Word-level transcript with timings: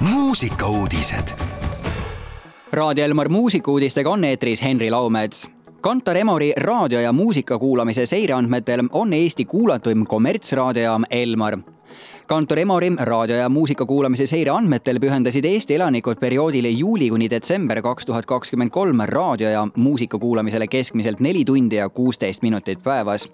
muusikauudised. 0.00 1.28
Raadio 2.72 3.04
Elmar 3.04 3.28
muusikuudistega 3.28 4.10
on 4.10 4.24
eetris 4.24 4.62
Henri 4.62 4.90
Laumets. 4.90 5.48
Kantar 5.80 6.16
Emori 6.16 6.52
raadio 6.56 7.00
ja 7.00 7.12
muusika 7.12 7.58
kuulamise 7.58 8.06
seireandmetel 8.06 8.88
on 8.92 9.12
Eesti 9.12 9.44
kuulatuim 9.44 10.06
kommertsraadiojaam 10.06 11.04
Elmar 11.10 11.58
kantor 12.28 12.58
Emori 12.58 12.92
raadio 12.98 13.36
ja 13.36 13.48
muusika 13.48 13.86
kuulamise 13.86 14.26
seire 14.26 14.50
andmetel 14.50 14.98
pühendasid 15.00 15.44
Eesti 15.48 15.74
elanikud 15.74 16.18
perioodil 16.20 16.66
juuli 16.76 17.08
kuni 17.10 17.30
detsember 17.30 17.80
kaks 17.82 18.06
tuhat 18.06 18.26
kakskümmend 18.26 18.70
kolm 18.70 19.00
raadio 19.06 19.48
ja 19.48 19.66
muusika 19.76 20.18
kuulamisele 20.18 20.66
keskmiselt 20.66 21.20
neli 21.20 21.44
tundi 21.44 21.76
ja 21.76 21.88
kuusteist 21.88 22.42
minutit 22.42 22.82
päevas. 22.82 23.28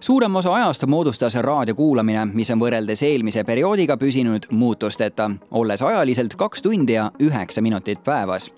suurem 0.00 0.36
osa 0.36 0.54
ajast 0.54 0.86
moodustas 0.86 1.34
raadio 1.34 1.74
kuulamine, 1.74 2.24
mis 2.24 2.50
on 2.50 2.60
võrreldes 2.60 3.02
eelmise 3.02 3.44
perioodiga 3.44 3.96
püsinud 3.96 4.48
muutusteta, 4.50 5.30
olles 5.50 5.82
ajaliselt 5.82 6.34
kaks 6.34 6.62
tundi 6.62 6.92
ja 6.92 7.10
üheksa 7.20 7.60
minutit 7.60 8.04
päevas 8.04 8.50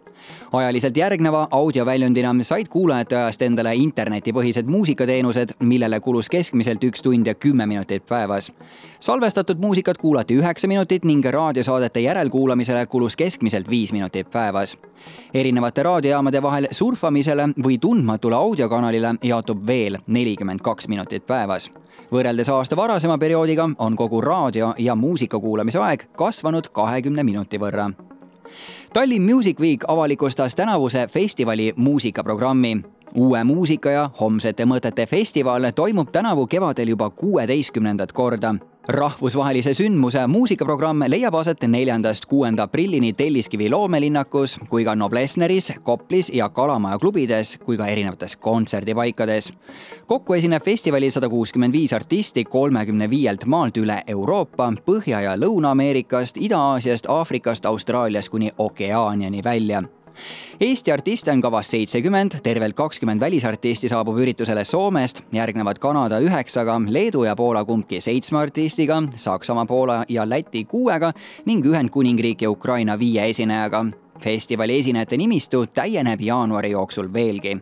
ajaliselt 0.52 0.96
järgneva 0.96 1.48
audioväljundina 1.50 2.34
said 2.42 2.68
kuulajate 2.68 3.16
ajast 3.16 3.42
endale 3.42 3.74
internetipõhised 3.74 4.66
muusikateenused, 4.66 5.54
millele 5.60 6.00
kulus 6.00 6.28
keskmiselt 6.28 6.84
üks 6.84 7.02
tund 7.02 7.26
ja 7.26 7.34
kümme 7.34 7.66
minutit 7.66 8.06
päevas. 8.06 8.52
salvestatud 9.00 9.58
muusikat 9.58 9.98
kuulati 9.98 10.36
üheksa 10.36 10.68
minutit 10.68 11.04
ning 11.04 11.24
raadiosaadete 11.24 12.00
järelkuulamisele 12.00 12.86
kulus 12.86 13.16
keskmiselt 13.16 13.70
viis 13.70 13.92
minutit 13.92 14.30
päevas. 14.30 14.78
erinevate 15.34 15.82
raadiojaamade 15.82 16.42
vahel 16.42 16.68
surfamisele 16.70 17.48
või 17.62 17.78
tundmatule 17.78 18.34
audiokanalile 18.34 19.14
jaotub 19.22 19.66
veel 19.66 19.98
nelikümmend 20.06 20.60
kaks 20.60 20.88
minutit 20.88 21.26
päevas 21.26 21.70
võrreldes 22.12 22.50
aasta 22.52 22.76
varasema 22.76 23.18
perioodiga 23.18 23.68
on 23.78 23.96
kogu 23.96 24.20
raadio 24.20 24.74
ja 24.78 24.94
muusika 24.94 25.40
kuulamise 25.40 25.78
aeg 25.78 26.08
kasvanud 26.16 26.72
kahekümne 26.74 27.22
minuti 27.22 27.58
võrra 27.58 27.90
Tallinn 28.92 29.34
Music 29.34 29.60
Week 29.60 29.84
avalikustas 29.88 30.54
tänavuse 30.54 31.06
festivali 31.06 31.72
muusikaprogrammi. 31.76 32.82
Uue 33.14 33.44
muusika 33.44 33.90
ja 33.90 34.10
homsete 34.20 34.64
mõtete 34.64 35.06
festival 35.06 35.70
toimub 35.74 36.08
tänavu 36.12 36.46
kevadel 36.46 36.88
juba 36.88 37.10
kuueteistkümnendat 37.10 38.12
korda 38.12 38.54
rahvusvahelise 38.88 39.74
sündmuse 39.74 40.26
muusikaprogramm 40.26 41.04
leiab 41.08 41.34
aset 41.34 41.62
neljandast 41.68 42.26
kuuenda 42.26 42.62
aprillini 42.62 43.12
Telliskivi 43.12 43.70
loomelinnakus 43.70 44.58
kui 44.68 44.84
ka 44.84 44.94
Noblessneris, 44.94 45.72
Koplis 45.82 46.30
ja 46.34 46.48
Kalamaja 46.48 46.98
klubides 46.98 47.58
kui 47.64 47.76
ka 47.76 47.86
erinevates 47.86 48.36
kontserdipaikades. 48.36 49.52
kokku 50.06 50.34
esineb 50.34 50.64
festivalil 50.64 51.10
sada 51.10 51.28
kuuskümmend 51.28 51.72
viis 51.72 51.92
artisti 51.92 52.44
kolmekümne 52.44 53.10
viielt 53.10 53.46
maalt 53.46 53.76
üle 53.76 54.02
Euroopa, 54.06 54.72
Põhja- 54.86 55.22
ja 55.22 55.36
Lõuna-Ameerikast, 55.36 56.36
Ida-Aasiast, 56.36 57.06
Aafrikast, 57.08 57.66
Austraaliast 57.66 58.28
kuni 58.28 58.50
Okeaaniani 58.58 59.44
välja 59.44 59.82
Eesti 60.60 60.92
artiste 60.92 61.32
on 61.32 61.40
kavas 61.40 61.70
seitsekümmend, 61.70 62.40
tervelt 62.42 62.76
kakskümmend 62.76 63.20
välisartisti 63.20 63.88
saabub 63.88 64.18
üritusele 64.18 64.64
Soomest, 64.64 65.22
järgnevad 65.32 65.78
Kanada 65.78 66.18
üheksaga, 66.20 66.80
Leedu 66.88 67.24
ja 67.24 67.36
Poola 67.36 67.64
kumbki 67.64 68.00
seitsme 68.00 68.38
artistiga, 68.38 69.02
Saksamaa, 69.16 69.66
Poola 69.66 70.04
ja 70.08 70.28
Läti 70.28 70.64
kuuega 70.64 71.12
ning 71.46 71.66
Ühendkuningriik 71.66 72.42
ja 72.42 72.50
Ukraina 72.50 72.98
viie 72.98 73.28
esinejaga. 73.28 73.86
festivali 74.20 74.78
esinejate 74.78 75.16
nimistu 75.16 75.66
täieneb 75.66 76.20
jaanuari 76.20 76.70
jooksul 76.70 77.12
veelgi 77.12 77.60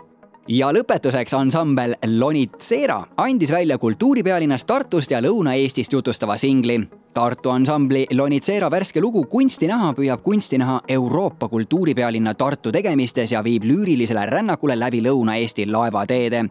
ja 0.48 0.70
lõpetuseks 0.72 1.36
ansambel 1.36 1.94
Lonitsera 2.18 3.02
andis 3.20 3.52
välja 3.52 3.78
kultuuripealinnast 3.78 4.66
Tartust 4.66 5.10
ja 5.10 5.20
Lõuna-Eestist 5.20 5.92
jutustava 5.92 6.36
singli. 6.36 6.80
Tartu 7.18 7.50
ansambli 7.50 8.06
Lonitsera 8.14 8.68
värske 8.70 9.00
lugu 9.02 9.24
Kunsti 9.26 9.66
näha 9.66 9.88
püüab 9.96 10.20
kunsti 10.22 10.58
näha 10.62 10.76
Euroopa 10.94 11.48
kultuuripealinna 11.50 12.34
Tartu 12.38 12.70
tegemistes 12.70 13.32
ja 13.32 13.40
viib 13.42 13.66
lüürilisele 13.66 14.22
rännakule 14.30 14.76
läbi 14.78 15.00
Lõuna-Eesti 15.02 15.66
laevateede. 15.66 16.44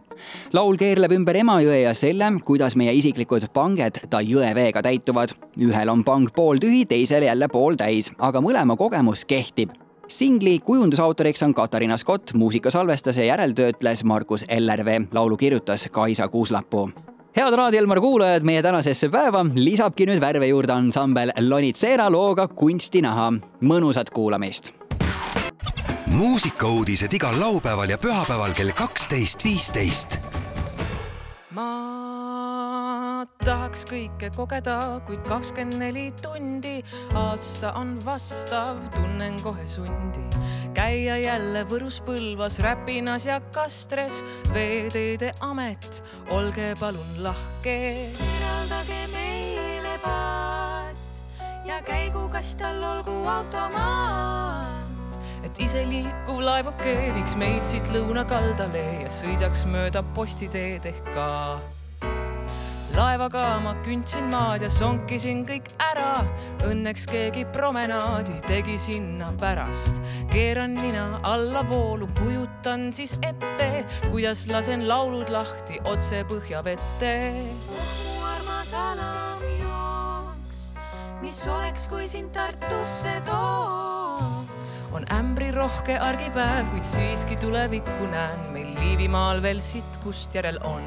laul 0.52 0.76
keerleb 0.76 1.16
ümber 1.16 1.40
Emajõe 1.40 1.80
ja 1.86 1.94
selle, 1.94 2.28
kuidas 2.44 2.76
meie 2.76 2.92
isiklikud 2.92 3.48
panged 3.54 3.96
ta 4.10 4.20
jõeveega 4.20 4.82
täituvad. 4.82 5.32
ühel 5.56 5.88
on 5.88 6.04
pang 6.04 6.28
pooltühi, 6.36 6.84
teisel 6.86 7.22
jälle 7.22 7.48
pooltäis, 7.48 8.12
aga 8.18 8.40
mõlema 8.40 8.76
kogemus 8.76 9.24
kehtib 9.24 9.70
singli 10.08 10.58
kujundusautoriks 10.58 11.42
on 11.42 11.54
Katariina 11.54 11.96
Scott, 11.96 12.34
muusika 12.34 12.70
salvestas 12.70 13.16
ja 13.16 13.24
järeltöötles 13.24 14.04
Markus 14.04 14.44
Ellervee, 14.48 15.00
laulu 15.12 15.36
kirjutas 15.36 15.88
Kaisa 15.92 16.28
Kuuslapuu 16.28 16.90
head 17.36 17.54
Raadio 17.56 17.80
Elmar 17.80 18.00
kuulajad, 18.00 18.42
meie 18.42 18.62
tänasesse 18.62 19.08
päeva 19.12 19.44
lisabki 19.54 20.06
nüüd 20.08 20.20
värve 20.22 20.48
juurde 20.48 20.72
ansambel 20.72 21.32
Lonitsera 21.48 22.08
looga 22.10 22.48
Kunsti 22.48 23.02
näha. 23.02 23.32
mõnusat 23.60 24.10
kuulamist. 24.10 24.72
muusikauudised 26.14 27.12
igal 27.12 27.40
laupäeval 27.40 27.88
ja 27.88 27.98
pühapäeval 27.98 28.54
kell 28.54 28.72
kaksteist, 28.72 29.44
viisteist. 29.44 30.18
ma 31.50 33.26
tahaks 33.44 33.84
kõike 33.84 34.30
kogeda, 34.36 35.00
kuid 35.06 35.20
kakskümmend 35.28 35.78
neli 35.78 36.12
tundi 36.22 36.82
aasta 37.14 37.72
on 37.72 37.98
vastav, 38.04 38.76
tunnen 38.96 39.36
kohe 39.42 39.66
sundi 39.66 40.24
käia 40.78 41.16
jälle 41.18 41.64
Võrus, 41.66 41.98
Põlvas, 42.06 42.60
Räpinas 42.62 43.26
ja 43.26 43.40
Kastres, 43.40 44.20
Veeteede 44.54 45.32
Amet, 45.42 46.02
olge 46.30 46.70
palun 46.78 47.16
lahke. 47.24 47.74
eraldage 48.14 49.00
meile 49.10 49.96
paat 50.02 51.00
ja 51.66 51.80
käigukast 51.82 52.62
all 52.62 52.82
olgu 52.82 53.16
automaat. 53.26 54.68
et 55.42 55.58
iseliikuv 55.58 56.44
laevuke 56.46 56.94
viiks 57.16 57.34
meid 57.36 57.64
siit 57.66 57.90
lõunakaldale 57.90 58.84
ja 59.02 59.10
sõidaks 59.10 59.66
mööda 59.66 60.04
postiteed 60.14 60.86
ehk 60.86 61.10
ka 61.14 61.26
laevaga 62.98 63.60
ma 63.62 63.74
kündsin 63.86 64.26
maad 64.32 64.64
ja 64.64 64.70
sonkisin 64.72 65.44
kõik 65.46 65.68
ära. 65.82 66.18
Õnneks 66.66 67.06
keegi 67.10 67.44
promenaadi 67.54 68.40
tegi 68.48 68.78
sinna 68.80 69.30
pärast. 69.38 70.02
keeran 70.32 70.74
nina 70.74 71.20
alla 71.22 71.62
voolu, 71.68 72.08
kujutan 72.18 72.92
siis 72.92 73.14
ette, 73.22 73.84
kuidas 74.10 74.46
lasen 74.50 74.88
laulud 74.88 75.30
lahti 75.30 75.78
otse 75.84 76.24
põhjavette. 76.30 77.12
mu 77.70 78.24
armas 78.26 78.72
alamjooks, 78.74 80.58
mis 81.22 81.46
oleks, 81.46 81.88
kui 81.88 82.08
sind 82.08 82.32
Tartusse 82.32 83.20
tooks 83.26 83.86
on 84.92 85.04
ämbrirohke 85.12 85.98
argipäev, 86.00 86.66
kuid 86.72 86.84
siiski 86.84 87.36
tulevikku 87.36 88.06
näen 88.10 88.40
meil 88.52 88.74
Liivimaal 88.80 89.42
veel 89.42 89.60
sitt, 89.60 90.00
kust 90.02 90.34
järel 90.34 90.58
on 90.64 90.82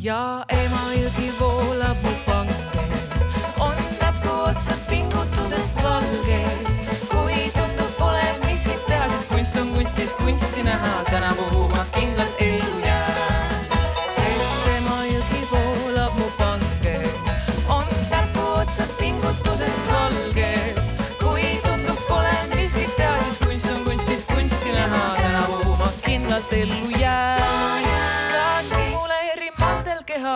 ja 0.00 0.44
Emajõgi 0.48 1.28
voolab 1.38 1.98
mu 2.02 2.12
pange. 2.24 2.84
on 3.60 3.76
näpuotsad 4.00 4.80
pingutusest 4.88 5.76
valged, 5.82 6.68
kui 7.10 7.50
tundub, 7.56 7.90
pole 7.98 8.24
miskit 8.46 8.86
teha, 8.86 9.08
siis 9.12 9.26
kunst 9.28 9.56
on 9.60 9.72
kunst, 9.74 9.96
siis 9.96 10.12
kunsti 10.12 10.62
näha, 10.62 11.04
tänavu 11.10 11.68
ma 11.68 11.84
kindlalt 11.92 12.40
ellu 12.40 12.78
jään. 12.84 13.66
sest 14.08 14.68
Emajõgi 14.76 15.42
voolab 15.52 16.16
mu 16.18 16.30
pange, 16.38 16.96
on 17.68 17.84
näpuotsad 18.10 18.88
pingutusest 19.00 19.84
valged, 19.92 20.80
kui 21.20 21.60
tundub, 21.66 22.00
pole 22.08 22.36
miskit 22.54 22.96
teha, 22.96 23.20
siis 23.26 23.38
kunst 23.38 23.68
on 23.76 23.84
kunst, 23.84 24.06
siis 24.06 24.24
kunsti 24.24 24.72
näha, 24.72 25.04
tänavu 25.20 25.76
ma 25.76 25.92
kindlalt 26.06 26.52
ellu 26.52 26.80
jään 26.80 26.89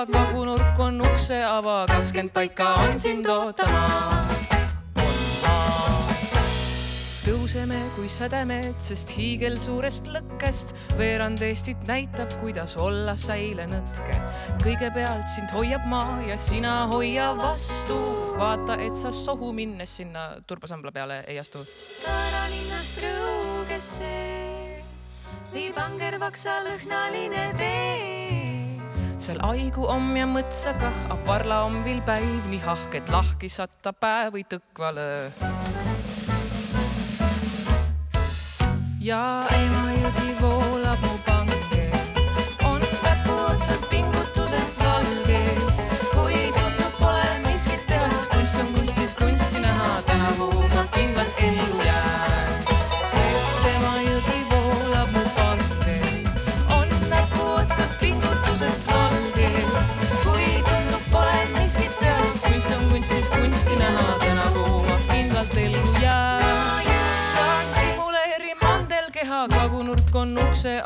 keha 0.06 0.25
kagunurk 0.25 0.79
on 0.79 1.00
ukse 1.00 1.44
ava, 1.44 1.87
kakskümmend 1.88 2.32
paika 2.32 2.75
on 2.75 3.00
sind 3.00 3.26
ootamas. 3.26 4.43
tõuseme 7.25 7.79
kui 7.94 8.08
sädemed, 8.08 8.75
sest 8.81 9.14
hiigelsuurest 9.17 10.08
lõkkest 10.12 10.75
veerand 10.99 11.40
Eestit 11.44 11.81
näitab, 11.88 12.32
kuidas 12.40 12.76
olla 12.76 13.17
säilenõtke. 13.17 14.17
kõigepealt 14.64 15.29
sind 15.29 15.52
hoiab 15.52 15.87
maa 15.87 16.20
ja 16.29 16.38
sina 16.38 16.87
hoia 16.93 17.32
vastu. 17.37 17.96
vaata, 18.38 18.76
et 18.81 18.96
sa 18.96 19.12
sohu 19.12 19.52
minnes 19.52 19.96
sinna 19.96 20.40
turbasambla 20.46 20.93
peale 20.93 21.25
ei 21.26 21.38
astu. 21.38 21.64
Taara 22.05 22.49
linnast 22.50 22.99
Rõugesse 23.00 24.12
viib 25.55 25.79
angervaksa 25.79 26.61
lõhnaline 26.67 27.52
tee 27.56 28.04
seal 29.25 29.38
aigu 29.47 29.87
om 29.88 30.11
ja 30.19 30.26
mõtsa 30.29 30.75
kah, 30.76 30.97
a 31.09 31.17
parla 31.25 31.62
om 31.65 31.79
viil 31.87 32.03
päiv 32.05 32.44
nii 32.50 32.61
hahked 32.61 33.09
lahki 33.15 33.49
satta 33.49 33.94
päev 33.97 34.35
või 34.37 34.44
tõkvale. 34.50 35.09
ja 39.00 39.25
Emajõgi 39.56 39.85
voolab 40.05 40.24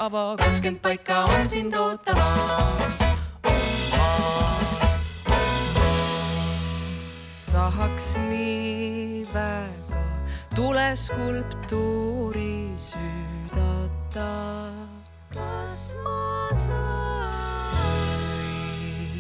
ava, 0.08 0.37
kakskümmend 0.40 0.81
paika 0.81 1.25
on 1.25 1.49
sind 1.49 1.75
ootamas. 1.76 2.99
tahaks 7.52 8.16
nii 8.16 9.25
väga 9.34 10.05
tuleskulptuuri 10.56 12.56
süüdata. 12.88 14.32
kas 15.34 15.94
ma 16.05 16.49
saan 16.64 17.69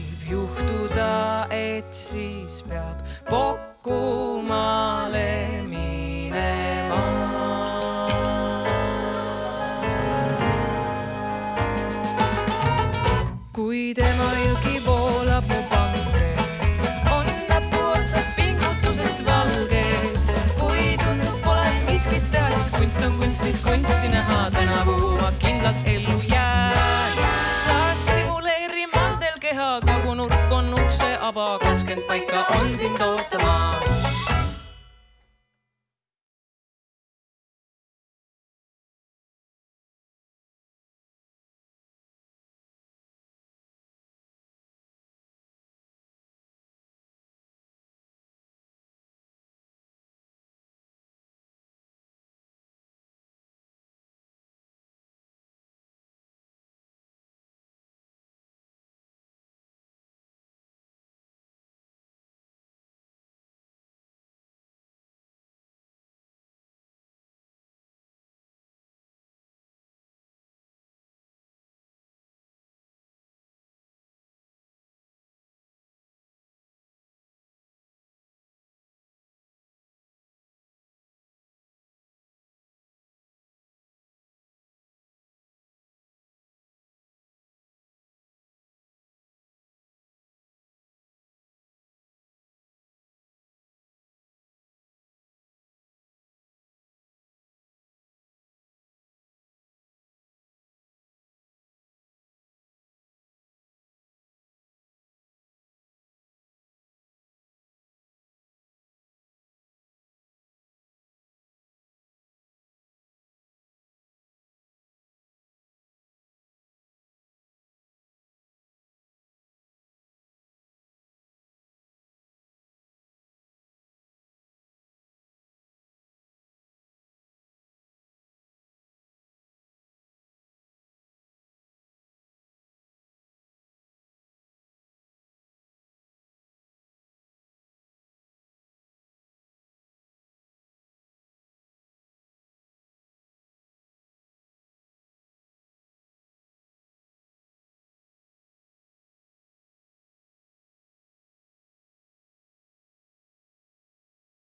võib 0.08 0.20
juhtuda, 0.32 1.12
et 1.52 1.92
siis 1.92 2.64
peab 2.68 2.98
Pokkumaale 3.28 5.07
jõgi 14.36 14.80
voolab 14.86 15.44
mu 15.48 15.60
pange, 15.70 16.28
on 17.12 17.26
näpuotsad 17.48 18.26
pingutusest 18.36 19.24
valged. 19.26 20.18
kui 20.58 20.96
tundub, 21.04 21.36
pole 21.44 21.68
miskit 21.86 22.30
teha, 22.32 22.50
siis 22.56 22.70
kunst 22.70 23.02
on 23.02 23.18
kunstis 23.18 23.60
kunsti 23.64 24.08
näha, 24.08 24.50
tänavu 24.50 25.16
ma 25.20 25.32
kindlalt 25.38 25.86
ellu 25.86 26.20
jään. 26.28 27.12
sa 27.64 27.94
stimuleeri 27.94 28.86
mandel 28.94 29.38
keha, 29.40 29.80
kogu 29.86 30.14
nurk 30.14 30.52
on 30.52 30.74
ukse 30.74 31.16
ava, 31.20 31.58
kakskümmend 31.58 32.06
paika 32.08 32.46
on 32.60 32.78
sind 32.78 33.00
ootamas 33.00 33.97